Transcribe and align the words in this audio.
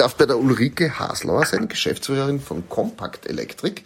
darf 0.00 0.14
bei 0.14 0.24
der 0.24 0.38
Ulrike 0.38 0.98
Haslauer 0.98 1.44
sein, 1.44 1.68
Geschäftsführerin 1.68 2.40
von 2.40 2.66
Compact 2.70 3.26
Electric. 3.26 3.82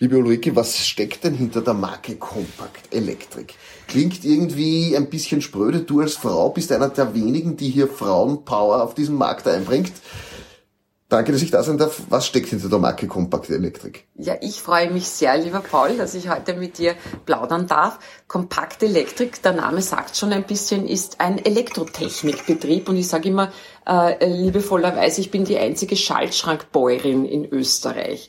Liebe 0.00 0.16
Ulrike, 0.16 0.56
was 0.56 0.84
steckt 0.84 1.22
denn 1.22 1.34
hinter 1.34 1.60
der 1.60 1.72
Marke 1.72 2.16
Compact 2.16 2.92
Electric? 2.92 3.54
Klingt 3.86 4.24
irgendwie 4.24 4.96
ein 4.96 5.08
bisschen 5.08 5.40
spröde. 5.40 5.82
Du 5.82 6.00
als 6.00 6.16
Frau 6.16 6.50
bist 6.50 6.72
einer 6.72 6.88
der 6.88 7.14
wenigen, 7.14 7.56
die 7.56 7.70
hier 7.70 7.86
Frauenpower 7.86 8.82
auf 8.82 8.94
diesem 8.94 9.14
Markt 9.14 9.46
einbringt. 9.46 9.92
Danke, 11.08 11.30
dass 11.30 11.42
ich 11.42 11.52
da 11.52 11.62
sein 11.62 11.78
darf. 11.78 12.02
Was 12.08 12.26
steckt 12.26 12.48
hinter 12.48 12.68
der 12.68 12.80
Marke 12.80 13.06
Compact 13.06 13.48
Electric? 13.50 14.00
Ja, 14.16 14.34
ich 14.40 14.60
freue 14.60 14.90
mich 14.90 15.06
sehr, 15.06 15.38
lieber 15.38 15.60
Paul, 15.60 15.96
dass 15.96 16.14
ich 16.14 16.28
heute 16.28 16.54
mit 16.54 16.78
dir 16.78 16.96
plaudern 17.24 17.68
darf. 17.68 18.00
Compact 18.26 18.82
Electric, 18.82 19.40
der 19.44 19.52
Name 19.52 19.82
sagt 19.82 20.16
schon 20.16 20.32
ein 20.32 20.42
bisschen, 20.42 20.88
ist 20.88 21.20
ein 21.20 21.38
Elektrotechnikbetrieb 21.38 22.88
und 22.88 22.96
ich 22.96 23.06
sage 23.06 23.28
immer 23.28 23.52
äh, 23.86 24.26
liebevollerweise, 24.26 25.20
ich 25.20 25.30
bin 25.30 25.44
die 25.44 25.58
einzige 25.58 25.94
Schaltschrankbäuerin 25.94 27.24
in 27.24 27.44
Österreich. 27.52 28.28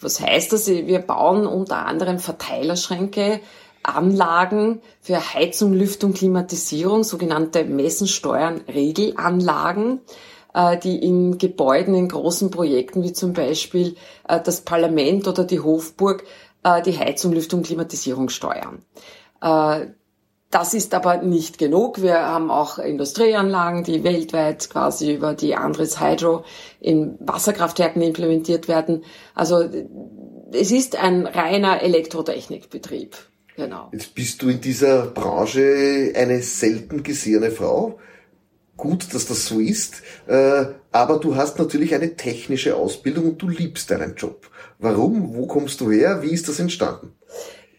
Was 0.00 0.18
heißt 0.18 0.54
das? 0.54 0.68
Wir 0.68 1.00
bauen 1.00 1.46
unter 1.46 1.84
anderem 1.84 2.18
Verteilerschränke, 2.18 3.40
Anlagen 3.82 4.80
für 5.02 5.34
Heizung, 5.34 5.74
Lüftung, 5.74 6.14
Klimatisierung, 6.14 7.04
sogenannte 7.04 7.64
Messensteuern, 7.64 8.62
Regelanlagen. 8.68 10.00
Äh, 10.56 10.78
die 10.78 10.96
in 10.96 11.36
Gebäuden, 11.36 11.94
in 11.94 12.08
großen 12.08 12.50
Projekten 12.50 13.02
wie 13.02 13.12
zum 13.12 13.34
Beispiel 13.34 13.94
äh, 14.26 14.40
das 14.40 14.62
Parlament 14.62 15.28
oder 15.28 15.44
die 15.44 15.60
Hofburg 15.60 16.24
äh, 16.64 16.80
die 16.80 16.98
Heizung, 16.98 17.34
Lüftung, 17.34 17.62
Klimatisierung 17.62 18.30
steuern. 18.30 18.82
Das 20.50 20.72
ist 20.72 20.94
aber 20.94 21.18
nicht 21.18 21.58
genug. 21.58 22.00
Wir 22.00 22.20
haben 22.20 22.50
auch 22.50 22.78
Industrieanlagen, 22.78 23.84
die 23.84 24.02
weltweit 24.02 24.70
quasi 24.70 25.12
über 25.12 25.34
die 25.34 25.54
Andres 25.54 26.00
Hydro 26.00 26.44
in 26.80 27.18
Wasserkraftwerken 27.20 28.00
implementiert 28.00 28.66
werden. 28.66 29.04
Also 29.34 29.62
es 30.52 30.70
ist 30.70 30.96
ein 30.96 31.26
reiner 31.26 31.82
Elektrotechnikbetrieb. 31.82 33.14
Genau. 33.56 33.90
Jetzt 33.92 34.14
bist 34.14 34.40
du 34.40 34.48
in 34.48 34.60
dieser 34.62 35.06
Branche 35.06 36.12
eine 36.16 36.40
selten 36.40 37.02
gesehene 37.02 37.50
Frau 37.50 37.98
gut, 38.76 39.14
dass 39.14 39.26
das 39.26 39.46
so 39.46 39.60
ist, 39.60 40.02
äh, 40.26 40.66
aber 40.92 41.18
du 41.18 41.36
hast 41.36 41.58
natürlich 41.58 41.94
eine 41.94 42.16
technische 42.16 42.76
Ausbildung 42.76 43.30
und 43.30 43.42
du 43.42 43.48
liebst 43.48 43.90
deinen 43.90 44.14
Job. 44.14 44.50
Warum? 44.78 45.34
Wo 45.34 45.46
kommst 45.46 45.80
du 45.80 45.90
her? 45.90 46.22
Wie 46.22 46.30
ist 46.30 46.48
das 46.48 46.58
entstanden? 46.58 47.12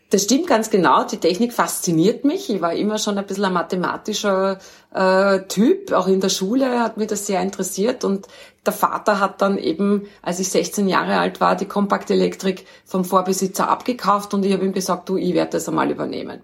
Das 0.10 0.24
stimmt 0.24 0.48
ganz 0.48 0.70
genau. 0.70 1.04
Die 1.04 1.18
Technik 1.18 1.52
fasziniert 1.52 2.24
mich. 2.24 2.50
Ich 2.50 2.62
war 2.62 2.74
immer 2.74 2.98
schon 2.98 3.18
ein 3.18 3.26
bisschen 3.26 3.44
ein 3.44 3.54
mathematischer 3.54 4.58
äh, 4.94 5.42
Typ. 5.48 5.92
Auch 5.92 6.08
in 6.08 6.22
der 6.22 6.30
Schule 6.30 6.80
hat 6.80 6.96
mich 6.96 7.08
das 7.08 7.28
sehr 7.28 7.42
interessiert. 7.42 8.06
Und 8.06 8.28
der 8.68 8.74
Vater 8.74 9.20
hat 9.20 9.42
dann 9.42 9.58
eben, 9.58 10.08
als 10.22 10.40
ich 10.40 10.50
16 10.50 10.88
Jahre 10.88 11.18
alt 11.18 11.42
war, 11.42 11.56
die 11.56 11.66
Kompaktelektrik 11.66 12.66
vom 12.86 13.06
Vorbesitzer 13.06 13.70
abgekauft 13.70 14.34
und 14.34 14.46
ich 14.46 14.54
habe 14.54 14.66
ihm 14.66 14.74
gesagt, 14.74 15.10
du, 15.10 15.18
ich 15.18 15.34
werde 15.34 15.52
das 15.52 15.68
einmal 15.68 15.90
übernehmen. 15.90 16.42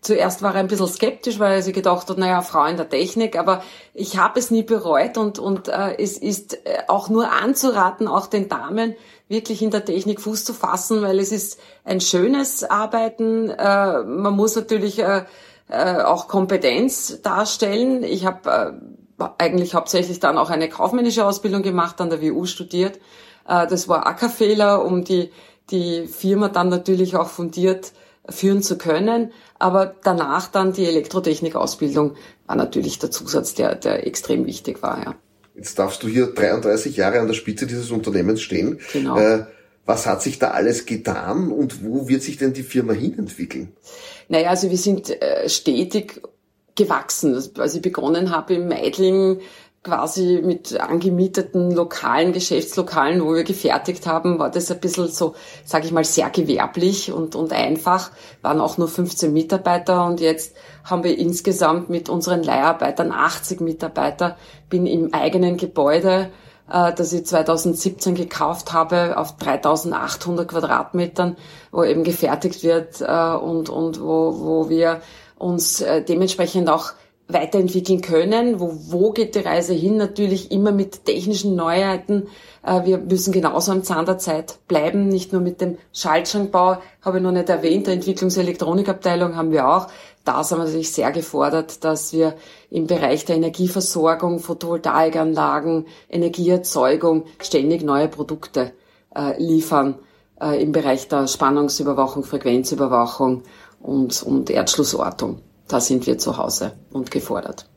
Zuerst 0.00 0.42
war 0.42 0.54
er 0.54 0.60
ein 0.60 0.68
bisschen 0.68 0.86
skeptisch, 0.86 1.38
weil 1.38 1.54
er 1.54 1.62
sich 1.62 1.74
gedacht 1.74 2.08
hat, 2.08 2.18
naja, 2.18 2.42
Frau 2.42 2.64
in 2.66 2.76
der 2.76 2.88
Technik, 2.88 3.36
aber 3.36 3.62
ich 3.92 4.18
habe 4.18 4.38
es 4.38 4.50
nie 4.50 4.62
bereut 4.62 5.18
und, 5.18 5.38
und 5.38 5.68
äh, 5.68 5.96
es 5.98 6.16
ist 6.16 6.66
äh, 6.66 6.84
auch 6.88 7.08
nur 7.08 7.32
anzuraten, 7.32 8.06
auch 8.06 8.26
den 8.26 8.48
Damen, 8.48 8.94
wirklich 9.28 9.62
in 9.62 9.70
der 9.70 9.84
Technik 9.84 10.20
Fuß 10.20 10.44
zu 10.44 10.52
fassen, 10.52 11.02
weil 11.02 11.18
es 11.18 11.32
ist 11.32 11.58
ein 11.84 12.00
schönes 12.00 12.64
Arbeiten. 12.64 13.50
Äh, 13.50 14.02
man 14.04 14.34
muss 14.34 14.54
natürlich 14.54 14.98
äh, 14.98 15.24
äh, 15.68 16.02
auch 16.02 16.28
Kompetenz 16.28 17.22
darstellen. 17.22 18.02
Ich 18.02 18.26
habe 18.26 18.50
äh, 18.50 19.03
eigentlich 19.18 19.74
hauptsächlich 19.74 20.20
dann 20.20 20.38
auch 20.38 20.50
eine 20.50 20.68
kaufmännische 20.68 21.24
Ausbildung 21.24 21.62
gemacht, 21.62 22.00
an 22.00 22.10
der 22.10 22.22
WU 22.22 22.46
studiert. 22.46 22.98
Äh, 23.48 23.66
das 23.66 23.88
war 23.88 24.06
Ackerfehler, 24.06 24.84
um 24.84 25.04
die, 25.04 25.30
die 25.70 26.06
Firma 26.06 26.48
dann 26.48 26.68
natürlich 26.68 27.16
auch 27.16 27.28
fundiert 27.28 27.92
führen 28.28 28.62
zu 28.62 28.78
können. 28.78 29.32
Aber 29.58 29.94
danach 30.02 30.48
dann 30.48 30.72
die 30.72 30.86
Elektrotechnik-Ausbildung 30.86 32.14
war 32.46 32.56
natürlich 32.56 32.98
der 32.98 33.10
Zusatz, 33.10 33.54
der, 33.54 33.74
der 33.74 34.06
extrem 34.06 34.46
wichtig 34.46 34.82
war. 34.82 35.02
Ja. 35.04 35.14
Jetzt 35.54 35.78
darfst 35.78 36.02
du 36.02 36.08
hier 36.08 36.26
33 36.26 36.96
Jahre 36.96 37.20
an 37.20 37.26
der 37.26 37.34
Spitze 37.34 37.66
dieses 37.66 37.90
Unternehmens 37.90 38.40
stehen. 38.42 38.80
Genau. 38.92 39.18
Äh, 39.18 39.46
was 39.86 40.06
hat 40.06 40.22
sich 40.22 40.38
da 40.38 40.52
alles 40.52 40.86
getan 40.86 41.50
und 41.52 41.84
wo 41.84 42.08
wird 42.08 42.22
sich 42.22 42.38
denn 42.38 42.54
die 42.54 42.62
Firma 42.62 42.94
hinentwickeln? 42.94 43.72
Naja, 44.28 44.48
also 44.48 44.70
wir 44.70 44.78
sind 44.78 45.10
äh, 45.10 45.48
stetig 45.48 46.22
gewachsen. 46.74 47.40
Als 47.58 47.74
ich 47.74 47.82
begonnen 47.82 48.34
habe 48.34 48.54
im 48.54 48.68
Meidling 48.68 49.40
quasi 49.84 50.40
mit 50.42 50.80
angemieteten 50.80 51.70
lokalen 51.70 52.32
Geschäftslokalen, 52.32 53.22
wo 53.22 53.34
wir 53.34 53.44
gefertigt 53.44 54.06
haben, 54.06 54.38
war 54.38 54.50
das 54.50 54.70
ein 54.70 54.80
bisschen 54.80 55.08
so, 55.08 55.34
sage 55.64 55.84
ich 55.84 55.92
mal, 55.92 56.04
sehr 56.04 56.30
gewerblich 56.30 57.12
und, 57.12 57.36
und 57.36 57.52
einfach, 57.52 58.10
waren 58.40 58.60
auch 58.60 58.78
nur 58.78 58.88
15 58.88 59.32
Mitarbeiter 59.32 60.06
und 60.06 60.20
jetzt 60.20 60.56
haben 60.84 61.04
wir 61.04 61.16
insgesamt 61.18 61.90
mit 61.90 62.08
unseren 62.08 62.42
Leiharbeitern 62.42 63.12
80 63.12 63.60
Mitarbeiter, 63.60 64.36
bin 64.70 64.86
im 64.86 65.12
eigenen 65.12 65.58
Gebäude, 65.58 66.30
äh, 66.70 66.94
das 66.94 67.12
ich 67.12 67.26
2017 67.26 68.14
gekauft 68.14 68.72
habe, 68.72 69.18
auf 69.18 69.36
3800 69.36 70.48
Quadratmetern, 70.48 71.36
wo 71.70 71.84
eben 71.84 72.04
gefertigt 72.04 72.62
wird 72.62 73.02
äh, 73.02 73.36
und, 73.36 73.68
und 73.68 74.00
wo, 74.00 74.34
wo 74.40 74.68
wir 74.70 75.02
uns 75.38 75.80
äh, 75.80 76.02
dementsprechend 76.02 76.68
auch 76.68 76.92
weiterentwickeln 77.28 78.02
können. 78.02 78.60
Wo, 78.60 78.72
wo 78.88 79.12
geht 79.12 79.34
die 79.34 79.40
Reise 79.40 79.72
hin? 79.72 79.96
Natürlich 79.96 80.50
immer 80.50 80.72
mit 80.72 81.06
technischen 81.06 81.56
Neuheiten. 81.56 82.28
Äh, 82.62 82.84
wir 82.84 82.98
müssen 82.98 83.32
genauso 83.32 83.72
am 83.72 83.82
Zahn 83.82 84.04
der 84.04 84.18
Zeit 84.18 84.58
bleiben, 84.68 85.08
nicht 85.08 85.32
nur 85.32 85.40
mit 85.40 85.60
dem 85.60 85.78
Schaltschrankbau, 85.92 86.78
habe 87.00 87.18
ich 87.18 87.22
noch 87.22 87.32
nicht 87.32 87.48
erwähnt, 87.48 87.86
der 87.86 87.94
Entwicklungselektronikabteilung 87.94 89.36
haben 89.36 89.52
wir 89.52 89.68
auch. 89.68 89.88
Da 90.24 90.42
sind 90.42 90.58
wir 90.58 90.64
natürlich 90.64 90.92
sehr 90.92 91.12
gefordert, 91.12 91.84
dass 91.84 92.12
wir 92.12 92.34
im 92.70 92.86
Bereich 92.86 93.24
der 93.26 93.36
Energieversorgung, 93.36 94.40
Photovoltaikanlagen, 94.40 95.86
Energieerzeugung 96.10 97.24
ständig 97.40 97.82
neue 97.82 98.08
Produkte 98.08 98.72
äh, 99.14 99.40
liefern 99.42 99.98
äh, 100.40 100.62
im 100.62 100.72
Bereich 100.72 101.08
der 101.08 101.26
Spannungsüberwachung, 101.26 102.24
Frequenzüberwachung 102.24 103.42
und, 103.80 104.22
und 104.22 104.50
Erdschlussortung 104.50 105.40
da 105.68 105.80
sind 105.80 106.06
wir 106.06 106.18
zu 106.18 106.36
Hause 106.36 106.72
und 106.92 107.10
gefordert. 107.10 107.68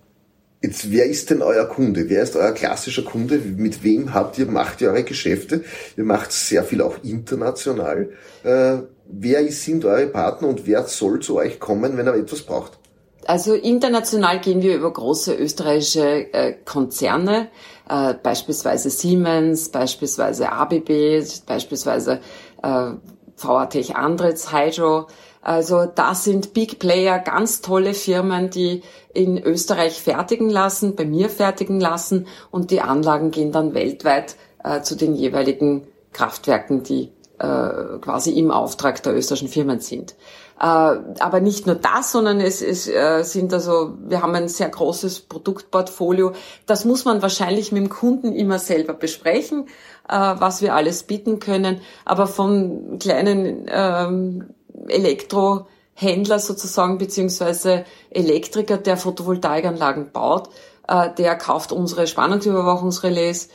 Jetzt, 0.62 0.92
wer 0.92 1.06
ist 1.06 1.30
denn 1.30 1.44
euer 1.44 1.66
Kunde? 1.66 2.10
Wer 2.10 2.24
ist 2.24 2.36
euer 2.36 2.52
klassischer 2.52 3.04
Kunde? 3.04 3.38
Mit 3.38 3.84
wem 3.84 4.14
habt 4.14 4.40
ihr, 4.40 4.48
macht 4.48 4.82
ihr 4.82 4.90
eure 4.90 5.04
Geschäfte? 5.04 5.64
Ihr 5.96 6.04
macht 6.04 6.32
sehr 6.32 6.64
viel 6.64 6.82
auch 6.82 6.96
international. 7.04 8.10
Äh, 8.44 8.78
wer 9.06 9.52
sind 9.52 9.86
eure 9.86 10.08
Partner 10.08 10.48
und 10.48 10.66
wer 10.66 10.86
soll 10.86 11.20
zu 11.20 11.38
euch 11.38 11.60
kommen, 11.60 11.96
wenn 11.96 12.08
er 12.08 12.16
etwas 12.16 12.42
braucht? 12.42 12.80
Also 13.28 13.54
international 13.54 14.40
gehen 14.40 14.62
wir 14.62 14.76
über 14.76 14.92
große 14.92 15.36
österreichische 15.36 16.34
äh, 16.34 16.54
Konzerne, 16.64 17.50
äh, 17.90 18.14
beispielsweise 18.14 18.90
Siemens, 18.90 19.70
beispielsweise 19.70 20.52
ABB, 20.52 21.22
beispielsweise 21.46 22.22
äh, 22.64 22.92
VATech 23.36 23.98
Andritz, 23.98 24.54
Hydro, 24.54 25.08
also 25.42 25.86
das 25.86 26.24
sind 26.24 26.54
Big 26.54 26.80
Player, 26.80 27.20
ganz 27.20 27.62
tolle 27.62 27.94
Firmen, 27.94 28.50
die 28.50 28.82
in 29.14 29.38
Österreich 29.38 30.02
fertigen 30.02 30.50
lassen, 30.50 30.96
bei 30.96 31.06
mir 31.06 31.30
fertigen 31.30 31.80
lassen 31.80 32.28
und 32.50 32.72
die 32.72 32.82
Anlagen 32.82 33.32
gehen 33.32 33.52
dann 33.52 33.74
weltweit 33.74 34.36
äh, 34.64 34.82
zu 34.82 34.96
den 34.96 35.16
jeweiligen 35.16 35.88
Kraftwerken, 36.12 36.84
die 36.84 37.12
äh, 37.40 38.00
quasi 38.02 38.32
im 38.32 38.52
Auftrag 38.52 39.02
der 39.04 39.16
österreichischen 39.16 39.50
Firmen 39.50 39.80
sind. 39.80 40.16
Äh, 40.60 40.64
aber 40.64 41.40
nicht 41.40 41.68
nur 41.68 41.76
das, 41.76 42.12
sondern 42.12 42.40
es, 42.40 42.62
es 42.62 42.88
äh, 42.88 43.24
sind 43.24 43.54
also, 43.54 43.94
wir 44.08 44.24
haben 44.24 44.34
ein 44.34 44.48
sehr 44.48 44.70
großes 44.70 45.22
Produktportfolio. 45.22 46.34
Das 46.66 46.84
muss 46.84 47.06
man 47.06 47.22
wahrscheinlich 47.22 47.72
mit 47.72 47.84
dem 47.84 47.90
Kunden 47.90 48.34
immer 48.34 48.58
selber 48.58 48.94
besprechen, 48.94 49.68
äh, 50.10 50.18
was 50.18 50.62
wir 50.62 50.74
alles 50.74 51.04
bieten 51.04 51.40
können. 51.40 51.82
Aber 52.06 52.26
von 52.26 52.98
kleinen 53.00 53.68
ähm, 53.70 54.46
Elektrohändler 54.88 56.40
sozusagen, 56.40 56.98
beziehungsweise 56.98 57.86
Elektriker, 58.10 58.78
der 58.78 58.98
Photovoltaikanlagen 58.98 60.12
baut, 60.12 60.50
äh, 60.88 61.14
der 61.14 61.36
kauft 61.36 61.72
unsere 61.72 62.08
Spannungsüberwachungsrelais 62.08 63.50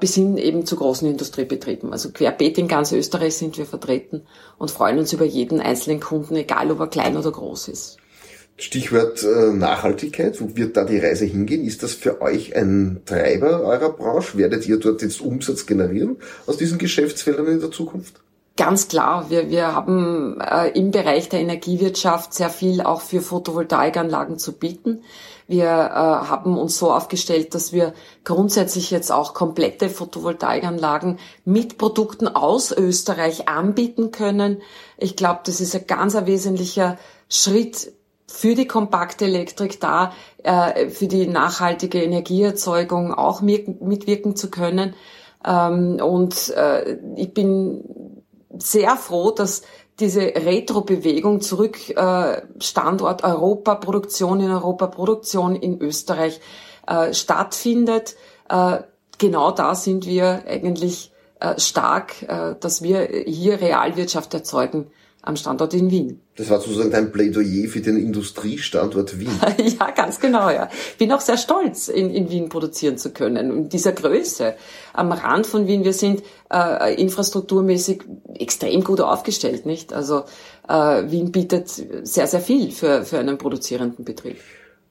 bis 0.00 0.14
hin 0.14 0.38
eben 0.38 0.64
zu 0.64 0.76
großen 0.76 1.08
Industriebetrieben. 1.08 1.92
Also 1.92 2.10
querbeet 2.10 2.58
in 2.58 2.68
ganz 2.68 2.92
Österreich 2.92 3.34
sind 3.36 3.58
wir 3.58 3.66
vertreten 3.66 4.22
und 4.56 4.70
freuen 4.70 4.98
uns 4.98 5.12
über 5.12 5.24
jeden 5.24 5.60
einzelnen 5.60 6.00
Kunden, 6.00 6.36
egal 6.36 6.70
ob 6.70 6.80
er 6.80 6.86
klein 6.86 7.16
oder 7.16 7.30
groß 7.30 7.68
ist. 7.68 7.98
Stichwort 8.60 9.22
äh, 9.22 9.52
Nachhaltigkeit, 9.52 10.40
wo 10.40 10.56
wird 10.56 10.76
da 10.76 10.84
die 10.84 10.98
Reise 10.98 11.24
hingehen? 11.24 11.64
Ist 11.64 11.84
das 11.84 11.94
für 11.94 12.20
euch 12.20 12.56
ein 12.56 13.02
Treiber 13.06 13.62
eurer 13.62 13.90
Branche? 13.90 14.36
Werdet 14.36 14.66
ihr 14.66 14.80
dort 14.80 15.00
jetzt 15.02 15.20
Umsatz 15.20 15.64
generieren 15.64 16.16
aus 16.46 16.56
diesen 16.56 16.78
Geschäftsfeldern 16.78 17.46
in 17.46 17.60
der 17.60 17.70
Zukunft? 17.70 18.20
Ganz 18.58 18.88
klar, 18.88 19.30
wir, 19.30 19.50
wir 19.50 19.72
haben 19.72 20.40
äh, 20.40 20.70
im 20.70 20.90
Bereich 20.90 21.28
der 21.28 21.38
Energiewirtschaft 21.38 22.34
sehr 22.34 22.50
viel 22.50 22.80
auch 22.80 23.02
für 23.02 23.20
Photovoltaikanlagen 23.20 24.36
zu 24.36 24.58
bieten. 24.58 25.04
Wir 25.46 25.66
äh, 25.66 25.68
haben 25.68 26.58
uns 26.58 26.76
so 26.76 26.90
aufgestellt, 26.90 27.54
dass 27.54 27.72
wir 27.72 27.94
grundsätzlich 28.24 28.90
jetzt 28.90 29.12
auch 29.12 29.32
komplette 29.32 29.88
Photovoltaikanlagen 29.88 31.20
mit 31.44 31.78
Produkten 31.78 32.26
aus 32.26 32.72
Österreich 32.72 33.48
anbieten 33.48 34.10
können. 34.10 34.60
Ich 34.96 35.14
glaube, 35.14 35.42
das 35.44 35.60
ist 35.60 35.76
ein 35.76 35.86
ganz 35.86 36.16
ein 36.16 36.26
wesentlicher 36.26 36.98
Schritt 37.28 37.92
für 38.26 38.56
die 38.56 38.66
kompakte 38.66 39.26
Elektrik 39.26 39.78
da, 39.78 40.12
äh, 40.42 40.88
für 40.88 41.06
die 41.06 41.28
nachhaltige 41.28 42.02
Energieerzeugung 42.02 43.14
auch 43.14 43.40
mitwirken 43.40 44.34
zu 44.34 44.50
können. 44.50 44.96
Ähm, 45.46 46.00
und 46.02 46.50
äh, 46.56 46.98
ich 47.14 47.32
bin 47.32 47.84
sehr 48.58 48.96
froh, 48.96 49.30
dass 49.30 49.62
diese 50.00 50.20
Retro-Bewegung 50.20 51.40
zurück 51.40 51.90
äh, 51.90 52.42
Standort 52.60 53.24
Europa, 53.24 53.74
Produktion 53.74 54.40
in 54.40 54.50
Europa, 54.50 54.86
Produktion 54.86 55.56
in 55.56 55.80
Österreich 55.80 56.40
äh, 56.86 57.12
stattfindet. 57.12 58.16
Äh, 58.48 58.78
genau 59.18 59.50
da 59.50 59.74
sind 59.74 60.06
wir 60.06 60.44
eigentlich 60.46 61.12
äh, 61.40 61.58
stark, 61.58 62.22
äh, 62.22 62.54
dass 62.60 62.82
wir 62.82 63.08
hier 63.26 63.60
Realwirtschaft 63.60 64.34
erzeugen 64.34 64.90
am 65.22 65.36
Standort 65.36 65.74
in 65.74 65.90
Wien. 65.90 66.20
Das 66.36 66.48
war 66.48 66.60
sozusagen 66.60 66.90
dein 66.90 67.10
Plädoyer 67.10 67.68
für 67.68 67.80
den 67.80 67.96
Industriestandort 67.96 69.18
Wien. 69.18 69.30
ja, 69.78 69.90
ganz 69.90 70.20
genau, 70.20 70.48
ja. 70.48 70.68
Bin 70.96 71.12
auch 71.12 71.20
sehr 71.20 71.36
stolz, 71.36 71.88
in, 71.88 72.10
in 72.10 72.30
Wien 72.30 72.48
produzieren 72.48 72.96
zu 72.98 73.10
können. 73.10 73.50
In 73.50 73.68
dieser 73.68 73.92
Größe. 73.92 74.54
Am 74.92 75.10
Rand 75.10 75.46
von 75.46 75.66
Wien, 75.66 75.84
wir 75.84 75.92
sind 75.92 76.22
äh, 76.52 76.94
infrastrukturmäßig 77.00 78.02
extrem 78.34 78.84
gut 78.84 79.00
aufgestellt, 79.00 79.66
nicht? 79.66 79.92
Also 79.92 80.22
äh, 80.68 81.10
Wien 81.10 81.32
bietet 81.32 81.68
sehr, 81.68 82.26
sehr 82.26 82.40
viel 82.40 82.70
für, 82.70 83.04
für 83.04 83.18
einen 83.18 83.38
produzierenden 83.38 84.04
Betrieb. 84.04 84.36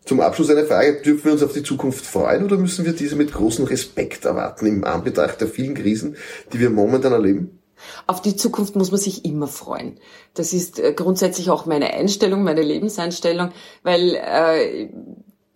Zum 0.07 0.21
Abschluss 0.21 0.49
eine 0.49 0.65
Frage. 0.65 1.01
Dürfen 1.01 1.25
wir 1.25 1.31
uns 1.33 1.43
auf 1.43 1.53
die 1.53 1.63
Zukunft 1.63 2.05
freuen 2.05 2.45
oder 2.45 2.57
müssen 2.57 2.85
wir 2.85 2.93
diese 2.93 3.15
mit 3.15 3.33
großem 3.33 3.65
Respekt 3.65 4.25
erwarten 4.25 4.65
im 4.65 4.83
Anbetracht 4.83 5.41
der 5.41 5.47
vielen 5.47 5.73
Krisen, 5.73 6.15
die 6.53 6.59
wir 6.59 6.69
momentan 6.69 7.11
erleben? 7.11 7.59
Auf 8.05 8.21
die 8.21 8.35
Zukunft 8.35 8.75
muss 8.75 8.91
man 8.91 8.99
sich 8.99 9.25
immer 9.25 9.47
freuen. 9.47 9.99
Das 10.33 10.53
ist 10.53 10.79
äh, 10.79 10.93
grundsätzlich 10.93 11.49
auch 11.49 11.65
meine 11.65 11.93
Einstellung, 11.93 12.43
meine 12.43 12.61
Lebenseinstellung, 12.61 13.51
weil 13.83 14.15
äh, 14.15 14.89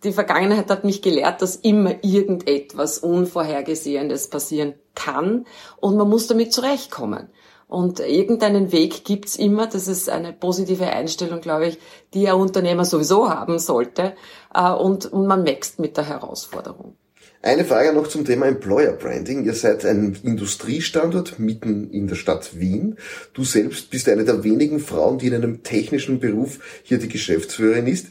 die 0.04 0.12
Vergangenheit 0.12 0.70
hat 0.70 0.84
mich 0.84 1.02
gelehrt, 1.02 1.42
dass 1.42 1.56
immer 1.56 1.94
irgendetwas 2.02 2.98
Unvorhergesehenes 2.98 4.28
passieren 4.28 4.74
kann 4.94 5.46
und 5.78 5.96
man 5.96 6.08
muss 6.08 6.26
damit 6.26 6.52
zurechtkommen. 6.52 7.28
Und 7.68 8.00
irgendeinen 8.00 8.70
Weg 8.70 9.02
gibt's 9.02 9.36
immer. 9.36 9.66
Das 9.66 9.88
ist 9.88 10.10
eine 10.10 10.34
positive 10.34 10.88
Einstellung, 10.88 11.40
glaube 11.40 11.68
ich, 11.68 11.78
die 12.12 12.28
ein 12.28 12.34
Unternehmer 12.34 12.84
sowieso 12.84 13.30
haben 13.30 13.58
sollte. 13.58 14.14
Äh, 14.52 14.72
und, 14.72 15.06
und 15.06 15.26
man 15.26 15.46
wächst 15.46 15.78
mit 15.78 15.96
der 15.96 16.06
Herausforderung. 16.06 16.96
Eine 17.44 17.64
Frage 17.64 17.92
noch 17.92 18.06
zum 18.06 18.24
Thema 18.24 18.46
Employer 18.46 18.92
Branding. 18.92 19.44
Ihr 19.44 19.54
seid 19.54 19.84
ein 19.84 20.16
Industriestandort 20.22 21.40
mitten 21.40 21.90
in 21.90 22.06
der 22.06 22.14
Stadt 22.14 22.60
Wien. 22.60 22.98
Du 23.34 23.42
selbst 23.42 23.90
bist 23.90 24.08
eine 24.08 24.24
der 24.24 24.44
wenigen 24.44 24.78
Frauen, 24.78 25.18
die 25.18 25.26
in 25.26 25.34
einem 25.34 25.64
technischen 25.64 26.20
Beruf 26.20 26.60
hier 26.84 26.98
die 26.98 27.08
Geschäftsführerin 27.08 27.88
ist. 27.88 28.06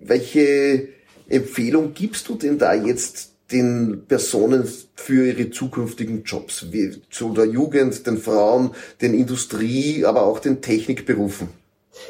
Welche 0.00 0.88
Empfehlung 1.28 1.94
gibst 1.94 2.28
du 2.28 2.34
denn 2.34 2.58
da 2.58 2.74
jetzt 2.74 3.34
den 3.52 4.02
Personen 4.08 4.66
für 4.96 5.28
ihre 5.28 5.50
zukünftigen 5.50 6.24
Jobs, 6.24 6.72
wie 6.72 7.00
zu 7.08 7.32
der 7.34 7.44
Jugend, 7.44 8.04
den 8.04 8.18
Frauen, 8.18 8.72
den 9.00 9.14
Industrie, 9.14 10.04
aber 10.04 10.24
auch 10.24 10.40
den 10.40 10.60
Technikberufen? 10.60 11.61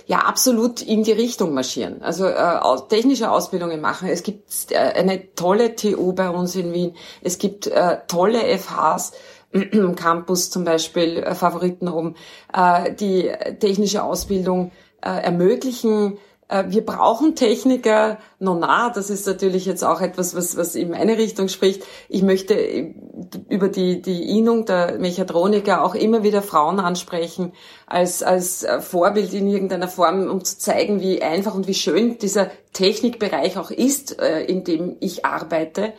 Ja, 0.07 0.19
absolut 0.21 0.83
in 0.83 1.05
die 1.05 1.13
Richtung 1.13 1.55
marschieren. 1.55 2.03
Also 2.03 2.27
äh, 2.27 2.61
technische 2.89 3.31
Ausbildungen 3.31 3.81
machen. 3.81 4.09
Es 4.09 4.23
gibt 4.23 4.71
äh, 4.71 4.77
eine 4.77 5.35
tolle 5.35 5.77
TU 5.77 6.13
bei 6.13 6.29
uns 6.31 6.57
in 6.57 6.73
Wien. 6.73 6.95
Es 7.23 7.39
gibt 7.39 7.67
äh, 7.67 7.99
tolle 8.09 8.41
FHs 8.59 9.13
am 9.53 9.95
Campus 9.97 10.51
zum 10.51 10.65
Beispiel, 10.65 11.19
äh, 11.19 11.35
äh, 12.53 12.95
die 12.95 13.31
technische 13.61 14.03
Ausbildung 14.03 14.73
äh, 15.03 15.11
ermöglichen 15.11 16.19
wir 16.49 16.85
brauchen 16.85 17.35
Techniker, 17.35 18.19
no 18.39 18.55
na, 18.55 18.91
das 18.91 19.09
ist 19.09 19.27
natürlich 19.27 19.65
jetzt 19.65 19.83
auch 19.83 20.03
etwas, 20.03 20.37
was, 20.37 20.57
was 20.57 20.75
in 20.75 20.91
meine 20.91 21.17
Richtung 21.17 21.49
spricht. 21.49 21.83
Ich 22.11 22.23
möchte 22.23 22.55
äh, 22.55 22.95
über 23.49 23.69
die, 23.69 24.03
die 24.03 24.39
Innung 24.39 24.67
der 24.67 24.99
Mechatroniker 24.99 25.83
auch 25.83 25.95
immer 25.95 26.23
wieder 26.23 26.43
Frauen 26.43 26.79
ansprechen, 26.79 27.53
als, 27.87 28.23
als 28.23 28.65
äh, 28.65 28.83
Vorbild 28.83 29.33
in 29.33 29.49
irgendeiner 29.49 29.89
Form, 29.89 30.29
um 30.29 30.45
zu 30.45 30.59
zeigen, 30.59 31.01
wie 31.01 31.23
einfach 31.23 31.55
und 31.55 31.69
wie 31.69 31.75
schön 31.75 32.19
dieser 32.19 32.51
Technikbereich 32.75 33.57
auch 33.57 33.71
ist, 33.71 34.13
in 34.13 34.65
dem 34.65 34.97
ich 35.01 35.25
arbeite. 35.25 35.93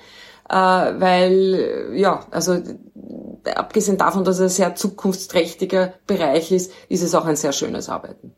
Weil, 0.50 1.92
ja, 1.94 2.25
also 2.31 2.57
abgesehen 3.45 3.98
davon, 3.98 4.24
dass 4.24 4.40
er 4.40 4.45
ein 4.45 4.50
sehr 4.50 4.75
zukunftsträchtiger 4.75 5.94
Bereich 6.07 6.51
ist, 6.51 6.72
ist 6.90 7.04
es 7.04 7.16
auch 7.16 7.25
ein 7.25 7.36
sehr 7.36 7.54
schönes 7.54 7.90
Arbeiten. 7.90 8.36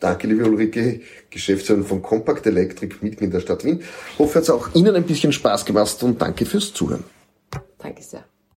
Danke, 0.00 0.26
liebe 0.26 0.44
Ulrike, 0.48 1.02
Geschäftsführerin 1.28 1.84
von 1.84 2.00
Compact 2.00 2.46
Electric, 2.46 2.96
Mitglied 3.02 3.32
der 3.34 3.40
Stadt 3.40 3.64
Wien. 3.64 3.82
Hoffe, 4.18 4.38
es 4.38 4.48
hat 4.48 4.56
auch 4.56 4.74
Ihnen 4.74 4.96
ein 4.96 5.04
bisschen 5.04 5.30
Spaß 5.30 5.66
gemacht 5.66 6.02
und 6.02 6.20
danke 6.20 6.46
fürs 6.46 6.72
Zuhören. 6.72 7.04
Danke 7.78 8.02
sehr. 8.02 8.24